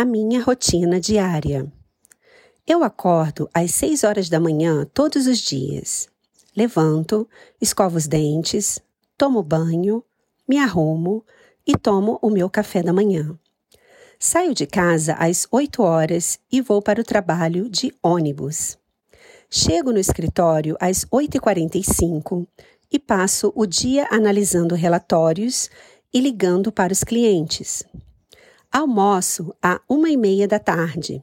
A 0.00 0.04
minha 0.06 0.42
rotina 0.42 0.98
diária. 0.98 1.70
Eu 2.66 2.82
acordo 2.82 3.50
às 3.52 3.72
6 3.72 4.02
horas 4.02 4.30
da 4.30 4.40
manhã 4.40 4.86
todos 4.94 5.26
os 5.26 5.36
dias. 5.36 6.08
Levanto, 6.56 7.28
escovo 7.60 7.98
os 7.98 8.06
dentes, 8.06 8.80
tomo 9.18 9.42
banho, 9.42 10.02
me 10.48 10.56
arrumo 10.56 11.22
e 11.66 11.76
tomo 11.76 12.18
o 12.22 12.30
meu 12.30 12.48
café 12.48 12.82
da 12.82 12.94
manhã. 12.94 13.38
Saio 14.18 14.54
de 14.54 14.66
casa 14.66 15.12
às 15.18 15.46
8 15.50 15.82
horas 15.82 16.38
e 16.50 16.62
vou 16.62 16.80
para 16.80 17.02
o 17.02 17.04
trabalho 17.04 17.68
de 17.68 17.94
ônibus. 18.02 18.78
Chego 19.50 19.92
no 19.92 19.98
escritório 19.98 20.78
às 20.80 21.04
8h45 21.04 22.46
e 22.90 22.98
passo 22.98 23.52
o 23.54 23.66
dia 23.66 24.08
analisando 24.10 24.74
relatórios 24.74 25.68
e 26.10 26.20
ligando 26.22 26.72
para 26.72 26.90
os 26.90 27.04
clientes. 27.04 27.84
Almoço 28.72 29.52
à 29.60 29.80
uma 29.88 30.08
e 30.08 30.16
meia 30.16 30.46
da 30.46 30.60
tarde. 30.60 31.20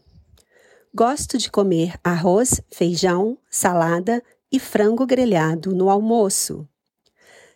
Gosto 0.93 1.37
de 1.37 1.49
comer 1.49 1.97
arroz, 2.03 2.61
feijão, 2.69 3.37
salada 3.49 4.21
e 4.51 4.59
frango 4.59 5.05
grelhado 5.05 5.73
no 5.73 5.89
almoço. 5.89 6.67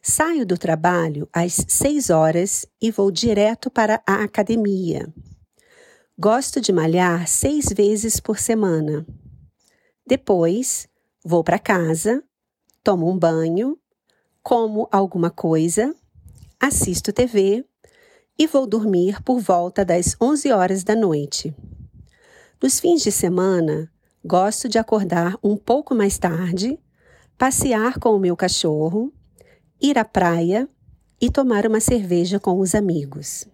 Saio 0.02 0.46
do 0.46 0.58
trabalho 0.58 1.28
às 1.34 1.66
seis 1.68 2.10
horas 2.10 2.66
e 2.82 2.90
vou 2.90 3.12
direto 3.12 3.70
para 3.70 4.02
a 4.08 4.24
academia. 4.24 5.14
Gosto 6.18 6.62
de 6.62 6.72
malhar 6.72 7.28
seis 7.28 7.66
vezes 7.76 8.18
por 8.18 8.40
semana. 8.40 9.06
Depois, 10.08 10.88
vou 11.22 11.44
para 11.44 11.60
casa, 11.60 12.24
tomo 12.82 13.12
um 13.12 13.20
banho, 13.20 13.78
como 14.42 14.88
alguma 14.90 15.30
coisa, 15.30 15.94
assisto 16.62 17.12
TV 17.12 17.66
e 18.38 18.48
vou 18.48 18.66
dormir 18.66 19.22
por 19.24 19.40
volta 19.40 19.86
das 19.86 20.16
11 20.20 20.52
horas 20.52 20.84
da 20.84 20.96
noite. 20.96 21.54
Nos 22.62 22.80
fins 22.80 23.02
de 23.02 23.12
semana, 23.12 23.92
gosto 24.24 24.70
de 24.70 24.78
acordar 24.78 25.38
um 25.44 25.58
pouco 25.58 25.96
mais 25.96 26.18
tarde, 26.18 26.80
passear 27.38 28.00
com 28.00 28.16
o 28.16 28.20
meu 28.20 28.36
cachorro, 28.36 29.12
ir 29.82 29.98
à 29.98 30.06
praia 30.06 30.68
e 31.20 31.30
tomar 31.30 31.66
uma 31.66 31.80
cerveja 31.80 32.40
com 32.40 32.60
os 32.60 32.76
amigos. 32.76 33.48